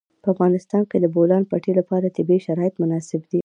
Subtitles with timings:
[0.23, 3.39] په افغانستان کې د د بولان پټي لپاره طبیعي شرایط مناسب دي.